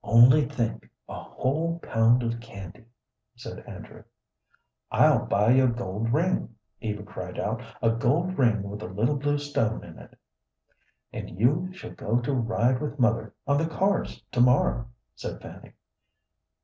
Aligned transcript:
"Only 0.03 0.45
think, 0.47 0.89
a 1.07 1.21
whole 1.21 1.77
pound 1.77 2.23
of 2.23 2.39
candy!" 2.39 2.85
said 3.35 3.59
Andrew. 3.67 4.01
"I'll 4.91 5.27
buy 5.27 5.51
you 5.51 5.65
a 5.65 5.71
gold 5.71 6.11
ring," 6.11 6.55
Eva 6.79 7.03
cried 7.03 7.37
out 7.39 7.61
"a 7.83 7.91
gold 7.91 8.35
ring 8.35 8.63
with 8.63 8.81
a 8.81 8.87
little 8.87 9.17
blue 9.17 9.37
stone 9.37 9.83
in 9.83 9.99
it." 9.99 10.17
"And 11.13 11.39
you 11.39 11.71
shall 11.73 11.91
go 11.93 12.19
to 12.19 12.33
ride 12.33 12.81
with 12.81 12.97
mother 12.97 13.35
on 13.45 13.59
the 13.59 13.67
cars 13.67 14.23
to 14.31 14.41
morrow," 14.41 14.89
said 15.15 15.39
Fanny. 15.39 15.73